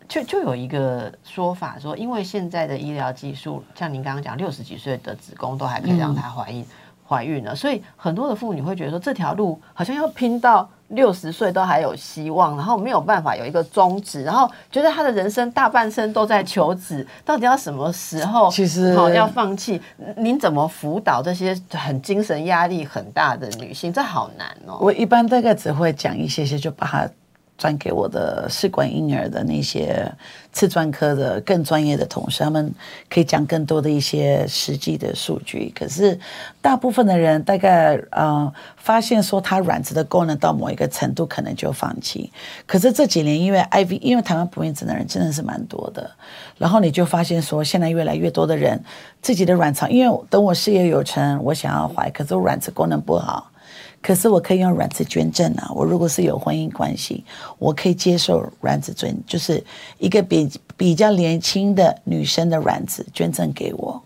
[0.08, 6.66] 就就有一个说法说，因为现在的医疗技术，像您刚刚讲，六十几岁的子宫都还可以让她怀孕，
[7.08, 19.82] 怀孕了，所以很多的妇女会觉得说，这条路好像要拼到六十岁都还有希望，然后没有办法有一个终止，然后觉得她的人生大半生都在求子，到底要什么时候其实要放弃？
[20.18, 23.92] 您怎么辅导这些很精神压力很大的女性？
[23.92, 24.78] 这好难哦。
[24.80, 27.10] 我一般大概只会讲一些些，就把它。
[27.58, 30.12] 转给我的试管婴儿的那些
[30.52, 32.74] 次专科的更专业的同事，他们
[33.10, 35.72] 可以讲更多的一些实际的数据。
[35.74, 36.20] 可是
[36.62, 42.32] 大部分的人大概呃发现说，他卵子的功能到某一个程度，可能就放弃。
[42.66, 46.12] 可是这几年因为 IV，因为台湾不孕症的人真的是蛮多的，
[46.58, 48.84] 然后你就发现说，现在越来越多的人
[49.22, 53.50] 自己的卵巢，因为等我事业有成，我想要怀，可是我卵子功能不好。
[54.06, 55.72] 可是我可以用卵子捐赠啊！
[55.74, 57.26] 我如果是有婚姻关系，
[57.58, 59.64] 我可以接受卵子捐，就是
[59.98, 64.00] 一个比比较年轻的女生的卵子捐赠给我，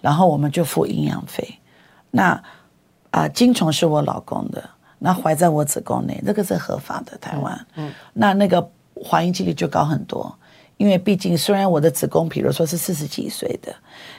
[0.00, 1.60] 然后我们就付营养费。
[2.10, 2.42] 那
[3.12, 7.66] 啊，精虫是我老公的，那怀在我子宫内，这个是合法的，台湾。
[7.76, 7.92] 嗯。
[8.14, 8.68] 那那个
[9.00, 10.36] 怀孕几率就高很多，
[10.76, 13.72] 因为毕竟虽然我的子宫，比如说是四十几岁的，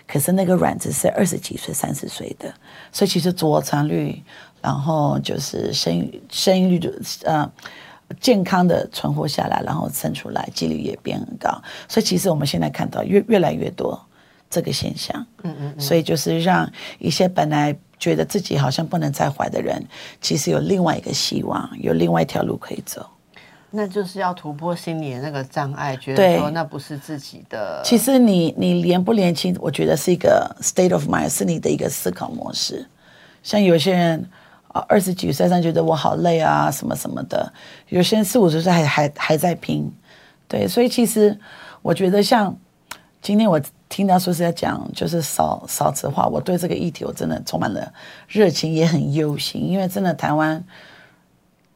[0.08, 2.54] 可是那个卵子是二十几岁、三十岁的，
[2.94, 4.24] 所以其实着床率。
[4.66, 6.90] 然后就是生育生育率就
[7.24, 7.48] 呃
[8.20, 14.04] 健康的存活下来，然后生出来几率也变很高，所以其实我们现在看到越越来越多
[14.50, 19.86] 这个现象，嗯嗯，所以就是让一些本来觉得自己好像不能再怀的人，
[20.20, 23.06] 其实有另外一个希望，有另外一条路可以走，
[23.70, 27.84] 那就是要突破心理的那个障碍，觉得说那不是自己的。
[27.86, 32.88] 其实你你年不年轻，我觉得是一个 state of mind，是你的一个思考模式，
[33.44, 34.28] 像有些人。
[34.82, 37.52] 二十几岁，但觉得我好累啊，什么什么的。
[37.90, 39.92] 有些人四五十岁还还还在拼，
[40.48, 41.40] 对，所以其实
[41.82, 42.58] 我觉得，像
[43.22, 43.60] 今天我
[43.90, 47.94] 听到说是要讲就是少少子化，我对这个议题我真的充满了
[48.28, 50.64] 热情，也很忧心，因为真的台湾。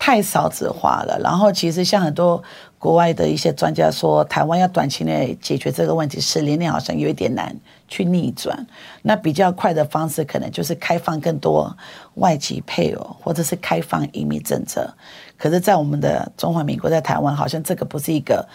[0.01, 2.41] 太少子化了，然后其实像很多
[2.79, 7.55] 国外的一些专家说，台湾要短期内解决这个问题，十年内好像有一点难
[7.89, 8.65] 去逆转。
[9.01, 11.75] 那比较快的方式，可能就是开放更多
[12.15, 14.91] 外籍配偶，或者是开放移民政策。
[15.37, 18.47] 可是，在我们的中华民国，在台湾，好像这个不是一个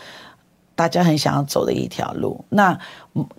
[0.74, 2.44] 大家很想要走的一条路。
[2.48, 2.78] 那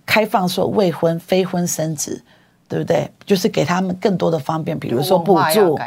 [0.06, 2.22] 开放说未婚、非婚生子。
[2.68, 3.08] 对不对？
[3.24, 5.78] 就是给他们更多的方便，比如说补助。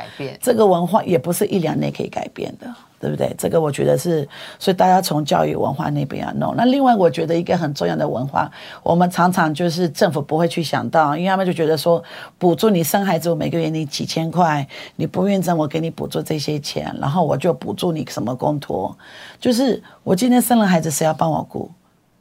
[0.41, 2.67] 这个文化也不是一两年可以改变的，
[2.99, 3.35] 对不对？
[3.37, 6.55] 这个我觉得是，所以大家从教育文化那边要弄。
[6.55, 8.49] 那另外，我觉得一个很重要的文化，
[8.81, 12.01] 我们常常就是政府不会去想到，因为他们就觉得说，
[12.37, 14.65] 补助你生孩子，我每个月你几千块，
[14.95, 18.97] 你不孕症我给你补助这些钱，然后我就补助你什么公托，
[19.39, 21.69] 就是我今天生了孩子，谁要帮我顾，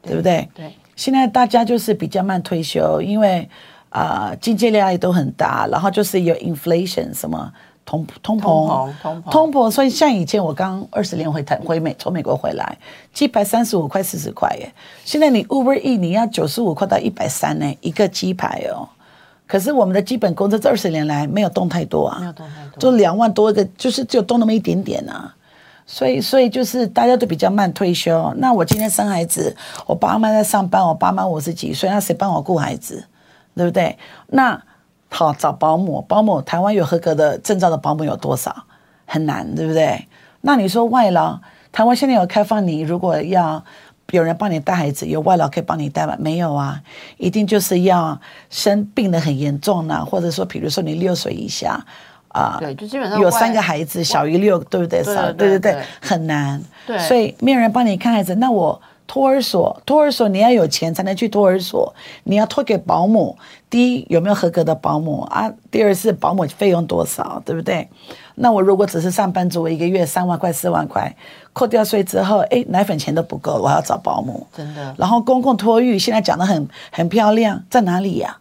[0.03, 0.49] 对不对？
[0.55, 0.73] 对。
[0.97, 3.49] 现在大家就是比较慢退休，因为。
[3.91, 7.53] 啊，经济压力都很大，然后就是有 inflation 什么
[7.85, 8.43] 通通膨。
[9.01, 12.77] 通膨通膨，所以像以前我刚二十年回台回美从美国回来，
[13.15, 14.73] 鸡排三十五块四十块耶，
[15.05, 18.89] 现在你 Uber E 你要九十五块到一百三呢一个鸡排哦，
[19.47, 25.35] 可是我们的基本工资这二十年来没有动太多啊，没有动太多，就两万多一个，就是只有动那么一点点啊，
[25.87, 33.03] 所以所以就是大家都比较慢退休，那我今天生孩子，我爸妈在上班，我爸妈五十几岁，那谁帮我顾孩子？
[33.59, 33.99] 对不对？
[34.29, 34.63] 那
[35.11, 38.65] 好找保姆，保姆台湾有合格的证照的保姆有多少？
[39.05, 40.07] 很难，对不对？
[40.43, 41.41] 那你说外劳，
[41.73, 43.65] 台湾现在有开放，你如果要
[44.13, 46.15] 有人帮你带孩子，有外劳可以帮你带吗？
[46.19, 46.81] 没有啊，
[47.17, 51.85] 一定就是要生病的很严重呢，或者说，比如说你六岁以下，
[52.29, 55.03] 啊，对，就基本上有三个孩子，小于六，对不对？
[55.03, 56.63] 少，对对对，很难。
[56.87, 61.93] 对所以没有人帮你看孩子，那我托儿所，托儿所你要有钱才能去托儿所，
[62.25, 63.37] 你要托给保姆。
[63.71, 65.53] 第一有没有合格的保姆啊？
[65.71, 67.89] 第二是保姆费用多少，对不对？
[68.37, 71.17] 那我如果只是上班族，我一个月三万块、四万块，
[71.53, 74.47] 扣掉税之后，哎，奶粉钱都不够，我还要找保姆。
[74.55, 78.39] 真的然后公共托育现在讲的很很漂亮，在哪里呀、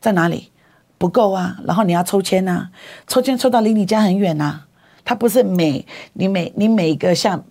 [0.00, 0.50] 在哪里？
[0.98, 2.68] 不够啊，然后你要抽签呐、
[3.06, 4.64] 抽签抽到离你家很远呐、
[5.04, 7.42] 它不是每你每你每一个像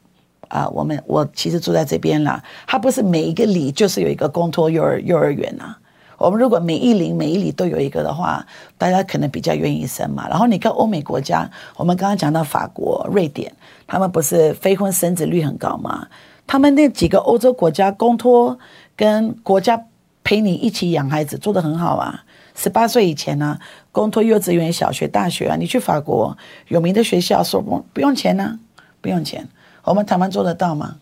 [0.49, 5.75] 啊、我们我其实住在这边啦，它不是每一个里就是有一个公托幼儿幼儿园呐、
[6.17, 8.45] 我们如果每一邻每一里都有一个的话，
[8.77, 10.27] 大家可能比较愿意生嘛。
[10.27, 13.51] 然后你看欧美国家，我们刚刚讲到法国、瑞典，
[13.87, 16.07] 他们不是非婚生子率很高吗？
[16.45, 18.57] 他们那几个欧洲国家公托
[18.97, 19.81] 跟国家
[20.23, 22.23] 陪你一起养孩子做得很好啊。
[22.55, 23.57] 十八岁以前呢、
[23.91, 26.37] 公托幼稚园、小学、大学啊，你去法国
[26.67, 28.59] 有名的学校，说不不用钱呢、
[28.99, 29.47] 不用钱。
[29.83, 30.95] 我们台湾做得到吗？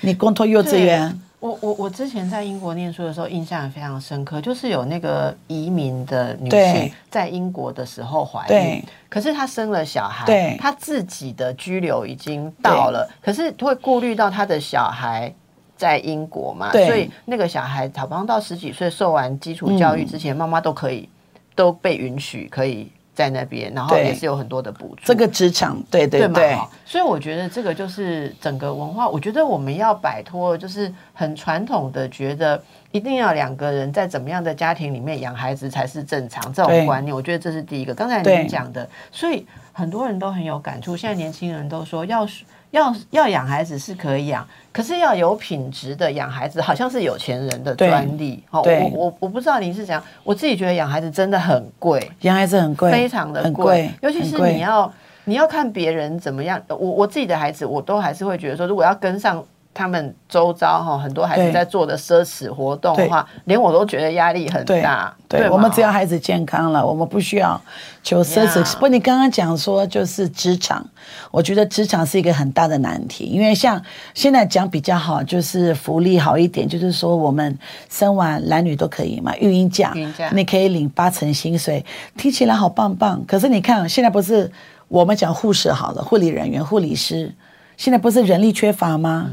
[0.00, 15.32] 你公托幼稚园，我我我之前在英国念书的时候，印象也非常深刻，就是有那个移民的女性在英国的时候怀孕，可是她生了小孩，她自己的居留已经到了，可是会顾虑到她的小孩。
[15.76, 21.08] 在英国嘛，所以那个小孩好像到十几岁受完基础教育之前，妈妈都可以
[21.56, 25.02] 都被允许可以在那边，然后也是有很多的补助。
[25.04, 32.60] 这个职场，对对对所以我觉得这个就是整个文化，我觉得我们要摆脱就是很传统的觉得
[32.90, 37.94] 一定要两个人在怎么样的家庭里面养孩子才是正常这种观念，我觉得这是第一个。
[37.94, 40.96] 刚才对您讲的，所以很多人都很有感触。
[40.96, 42.26] 现在年轻人都说要
[42.74, 48.42] 要要养孩子是可以养，可是要有品质的养孩子，好像是有钱人的对专利。
[48.50, 52.10] 哦，我我我不知道您是怎样，我自己觉得养孩子真的很贵。
[52.22, 54.92] 养孩子很贵，非常的贵，，尤其是你要
[55.24, 56.60] 你要看别人怎么样。
[56.68, 59.42] 我我自己的孩子，我都还是会觉得说，如果要跟上
[59.74, 65.12] 他们周遭哈很多孩子在做的奢侈活动的话，连我都觉得压力很大。
[65.28, 67.60] 对，嘛我们只要孩子健康了，我们不需要
[68.04, 68.78] 求奢侈。
[68.78, 70.86] 不，你刚刚讲说就是职场，
[71.32, 73.82] 我觉得职场是一个很大的难题，因为像
[74.14, 77.58] 现在讲比较好，就是福利好一点，就是说我们
[77.90, 81.84] 生完男女都可以嘛，育婴假，育婴假你可以领八成薪水，
[82.16, 83.20] 听起来好棒棒。
[83.26, 84.48] 可是你看现在不是
[84.86, 87.34] 我们讲护士好了，护理人员、护理师，
[87.76, 89.30] 现在不是人力缺乏吗？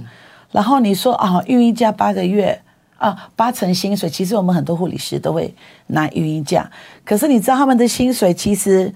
[0.51, 2.61] 然后你说啊，育婴假八个月
[2.97, 5.53] 啊，八成薪水，其实我们很多护理师都会
[5.87, 6.69] 拿育婴假，
[7.03, 8.93] 可是你知道他们的薪水其实。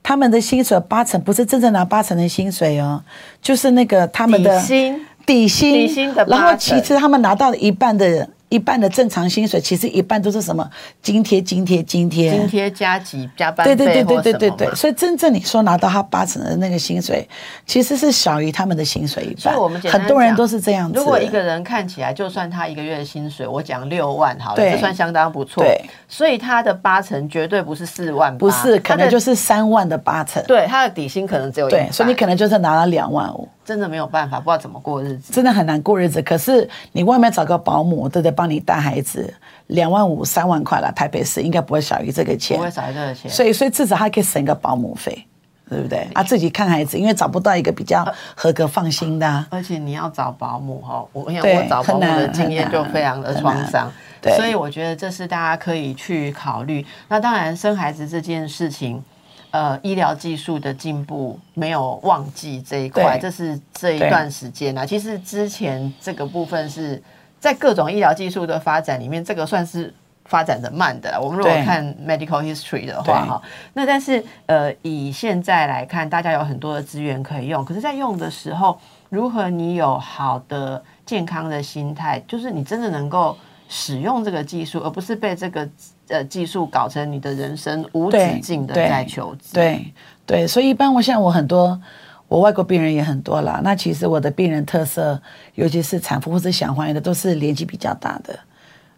[0.00, 3.02] 他们的薪水八成不是真正拿八成的薪水哦，
[3.42, 10.68] 就是那个他们的底薪底薪，底薪的然后其实他们拿到一半的一半的正常薪水，其实一半都是什么
[11.02, 17.28] 津贴、津贴、津贴、津贴加急加班费对对对对或对对对，所以真正你说拿到他八成的那个薪水，
[17.66, 19.38] 其实是小于他们的薪水一半。
[19.38, 20.98] 所以我们很多人都是这样子。
[20.98, 25.62] 如果一个人看起来，就算他一个月的薪水，我讲六万好了，对这算相当不错。
[25.62, 30.42] 对，所以他的八成绝对不是四万八，不是，可能就是三万的八成。
[30.46, 35.30] 对他的底薪可能只有一对，半所以你可能就是拿了两万五，真的没有办法，不知道怎么过日子。
[35.30, 36.22] 真的很难过日子。
[36.22, 38.30] 可是你外面找个保姆，对不对？
[38.30, 39.30] 帮你带孩子，
[39.66, 42.62] 两万五、三万块了，台北市应该不会少于这个钱不。
[42.62, 45.22] 会少于这个钱，所以，所以至少还可以省个保姆费，
[45.68, 46.08] 对不对？
[46.14, 53.92] 啊，自己看孩子，因为找不到一个比较合格放心的啊、而且你要找保姆哈，我因对为我找保姆的经验就非常的创伤，
[54.22, 56.86] 对所以我觉得这是大家可以去考虑。
[57.08, 59.04] 那当然，生孩子这件事情。
[59.50, 63.22] 呃，医疗技术的进步没有忘记这一块，对。
[63.22, 64.84] 这是这一段时间啊。
[64.84, 67.02] 其实之前这个部分是
[67.40, 69.92] 在各种医疗技术的发展里面，这个算是
[70.26, 71.18] 发展的慢的啦。
[71.18, 73.14] 我们如果看 medical history 的对。
[73.14, 73.42] 话，哈，
[73.72, 78.78] 那但是呃，以现在来看，大家有很多的资源可以用，可是，在用的时候，
[79.08, 83.34] 如何你有好的健康的心态，就是你真的能够
[83.68, 85.66] 使用这个技术，而不是被这个
[86.08, 89.54] 呃技术搞成你的人生无止境的在求知。
[89.54, 89.92] 对
[90.26, 91.80] 对，所以一般我像我很多，
[92.28, 93.60] 我外国病人也很多啦。
[93.62, 95.20] 那其实我的病人特色，
[95.54, 98.38] 尤其是产妇或者想怀孕的，都是年纪比较大的。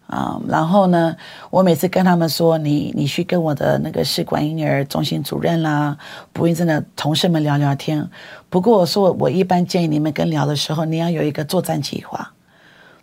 [0.07, 1.15] 啊、然后呢，
[1.49, 5.97] 我每次跟他们说，你你去跟我的那个试管婴儿中心主任啦、
[6.33, 8.05] 不孕症的同事们聊聊天。
[8.49, 12.33] 不过我说，我一般建议你们跟聊的时候，你要有一个作战计划。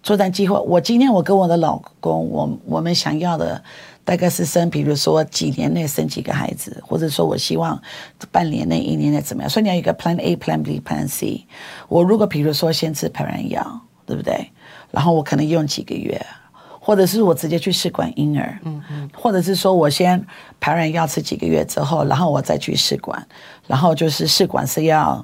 [0.03, 3.63] 作战计划，我今天我跟我的老公，我我们想要的
[4.09, 7.79] 大概是生，比如说几年内生几个孩子，或者说我希望
[8.33, 9.51] 半年内、一年内怎么样？
[9.51, 11.47] 所以你要有一个 Plan A、Plan B、Plan C。
[11.89, 14.51] 我如果比如说先吃排卵药，对不对？
[14.91, 16.19] 然后我可能用几个月，
[16.81, 20.27] 或者是我直接去试管婴儿，嗯嗯，或者是说我先
[20.59, 23.29] 排卵药吃几个月之后，然后我再去试管，
[23.67, 25.23] 然后就是试管是要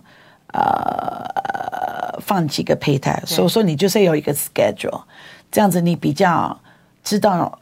[0.52, 5.04] 呃放几个胚胎，所以说你就是有一个 schedule，
[5.50, 6.60] 这样子你比较
[7.02, 7.56] 知道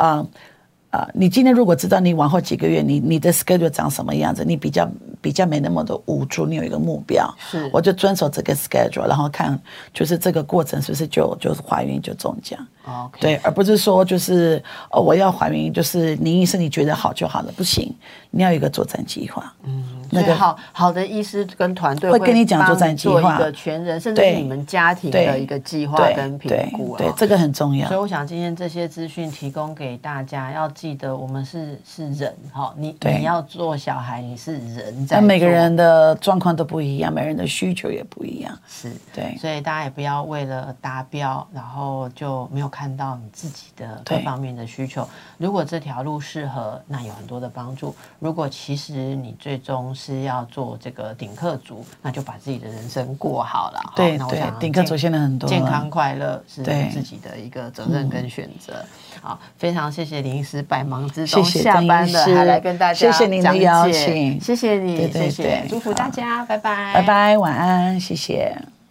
[0.92, 1.00] 啊。
[1.00, 4.86] 啊，你今天如果知道你往后几个月，你你的 schedule 长什么样子，你比较
[5.22, 9.58] 比较没那么多无助，你有一个目标，是，我就遵守这个 schedule，然后看
[9.94, 17.90] 就是这个过程是不是就就是怀孕就中奖，OK，对，而不是说就是哦我要怀孕就是你医生你觉得好就好了，不行，
[18.30, 19.82] 你要有一个作战计划，嗯，
[20.12, 27.86] 那个好好的医师跟团队会跟你讲作战计划，一个全人甚至是你们家庭的一个计划跟评估，对，这个很重要。
[27.86, 30.68] 所以我想今天这些资讯提供给大家要。
[30.74, 45.06] 记得我们是是人哈，你你要做小孩，你是人，在每个人的状况都不一样，每个人的需求也不一样，是对，所以大家也不要为了达标，然后就没有看到你自己的各方面的需求。
[45.36, 53.80] 如果这条路适合，那有很多的帮助；如果其实你最终是要做这个顶客族，那就把自己的人生过好了。
[53.94, 58.84] 对对，顶客族现在很多，健康快乐是自己的一个责任跟选择。
[59.20, 68.81] 好，非常谢谢林医师百忙之中下班了还来跟大家谢谢您的邀请，谢谢你，谢谢，祝福大家，拜拜，拜拜，晚安，谢谢。